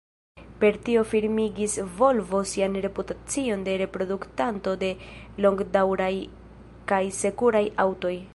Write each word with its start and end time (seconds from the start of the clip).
Per 0.61 0.77
tio 0.85 1.01
firmigis 1.09 1.75
Volvo 1.99 2.41
sian 2.53 2.79
reputacion 2.85 3.61
de 3.69 3.77
produktanto 3.99 4.75
de 4.85 4.91
longdaŭraj 5.47 6.13
kaj 6.95 7.03
sekuraj 7.23 7.65
aŭtoj. 7.87 8.17